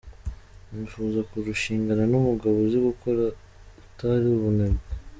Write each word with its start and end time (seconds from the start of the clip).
Nifuza 0.71 1.19
kurushingana 1.29 2.03
n’umugabo 2.11 2.55
uzi 2.65 2.79
gukora, 2.87 3.23
utari 3.83 4.25
umunebwe. 4.37 4.83